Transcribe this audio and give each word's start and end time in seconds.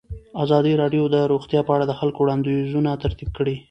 ازادي 0.43 0.73
راډیو 0.81 1.03
د 1.15 1.17
روغتیا 1.31 1.61
په 1.65 1.71
اړه 1.75 1.85
د 1.87 1.93
خلکو 1.99 2.19
وړاندیزونه 2.21 2.91
ترتیب 3.03 3.29
کړي. 3.37 3.55